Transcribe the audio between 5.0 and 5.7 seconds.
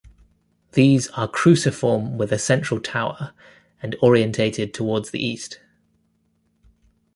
the east.